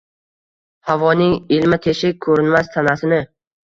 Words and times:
Havoning 0.93 1.37
ilma-teshik 1.59 2.21
ko‘rinmas 2.29 2.77
tanasini 2.77 3.27